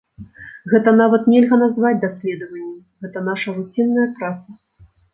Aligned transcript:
Гэта 0.71 0.93
нават 1.01 1.27
нельга 1.33 1.59
назваць 1.65 2.01
даследаваннем, 2.07 2.75
гэта 3.05 3.27
нашая 3.31 3.57
руцінная 3.63 4.11
праца. 4.19 4.49